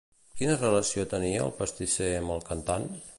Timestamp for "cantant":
2.49-2.93